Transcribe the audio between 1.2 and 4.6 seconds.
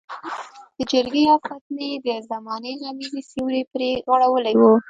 او فتنې د زمانې غمیزې سیوری پرې غوړولی